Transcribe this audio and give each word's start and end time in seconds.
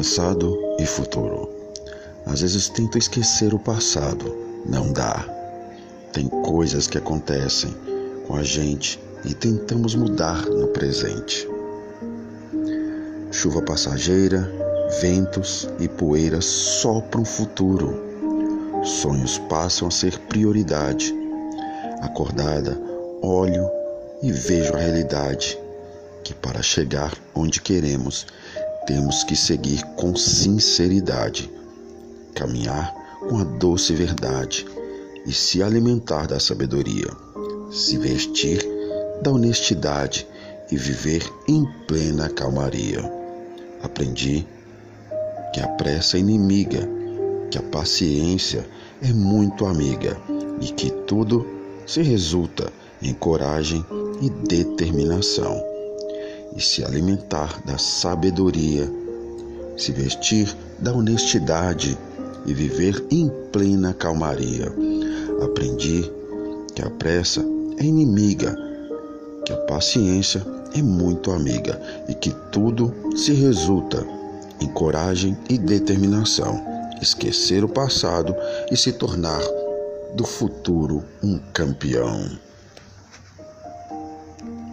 Passado 0.00 0.56
e 0.78 0.86
futuro. 0.86 1.46
Às 2.24 2.40
vezes 2.40 2.70
tento 2.70 2.96
esquecer 2.96 3.52
o 3.52 3.58
passado, 3.58 4.34
não 4.64 4.90
dá. 4.94 5.28
Tem 6.10 6.26
coisas 6.26 6.86
que 6.86 6.96
acontecem 6.96 7.76
com 8.26 8.34
a 8.34 8.42
gente 8.42 8.98
e 9.26 9.34
tentamos 9.34 9.94
mudar 9.94 10.46
no 10.46 10.68
presente. 10.68 11.46
Chuva 13.30 13.60
passageira, 13.60 14.50
ventos 15.02 15.68
e 15.78 15.86
poeira 15.86 16.40
sopram 16.40 17.20
o 17.20 17.26
futuro. 17.26 18.02
Sonhos 18.82 19.36
passam 19.50 19.86
a 19.86 19.90
ser 19.90 20.18
prioridade. 20.20 21.14
Acordada, 22.00 22.80
olho 23.20 23.68
e 24.22 24.32
vejo 24.32 24.72
a 24.72 24.78
realidade 24.78 25.58
que 26.24 26.32
para 26.32 26.62
chegar 26.62 27.12
onde 27.34 27.60
queremos 27.60 28.26
temos 28.90 29.22
que 29.22 29.36
seguir 29.36 29.84
com 29.94 30.16
sinceridade, 30.16 31.48
caminhar 32.34 32.92
com 33.20 33.38
a 33.38 33.44
doce 33.44 33.94
verdade 33.94 34.66
e 35.24 35.32
se 35.32 35.62
alimentar 35.62 36.26
da 36.26 36.40
sabedoria, 36.40 37.06
se 37.70 37.96
vestir 37.96 38.60
da 39.22 39.30
honestidade 39.30 40.26
e 40.72 40.76
viver 40.76 41.22
em 41.46 41.64
plena 41.86 42.28
calmaria. 42.28 43.00
Aprendi 43.80 44.44
que 45.54 45.60
a 45.60 45.68
pressa 45.68 46.16
é 46.16 46.20
inimiga, 46.20 46.80
que 47.48 47.58
a 47.58 47.62
paciência 47.62 48.68
é 49.00 49.12
muito 49.12 49.66
amiga 49.66 50.20
e 50.60 50.66
que 50.72 50.90
tudo 51.06 51.46
se 51.86 52.02
resulta 52.02 52.72
em 53.00 53.14
coragem 53.14 53.86
e 54.20 54.28
determinação 54.48 55.69
e 56.56 56.60
se 56.60 56.84
alimentar 56.84 57.62
da 57.64 57.78
sabedoria, 57.78 58.90
se 59.76 59.92
vestir 59.92 60.54
da 60.78 60.92
honestidade 60.92 61.96
e 62.46 62.54
viver 62.54 63.04
em 63.10 63.28
plena 63.52 63.94
calmaria. 63.94 64.72
Aprendi 65.42 66.10
que 66.74 66.82
a 66.82 66.90
pressa 66.90 67.44
é 67.78 67.84
inimiga, 67.84 68.56
que 69.44 69.52
a 69.52 69.56
paciência 69.58 70.44
é 70.74 70.82
muito 70.82 71.30
amiga 71.30 71.80
e 72.08 72.14
que 72.14 72.34
tudo 72.52 72.94
se 73.16 73.32
resulta 73.32 74.06
em 74.60 74.68
coragem 74.68 75.36
e 75.48 75.58
determinação. 75.58 76.60
Esquecer 77.00 77.64
o 77.64 77.68
passado 77.68 78.34
e 78.70 78.76
se 78.76 78.92
tornar 78.92 79.40
do 80.14 80.24
futuro 80.24 81.02
um 81.22 81.38
campeão. 81.52 82.30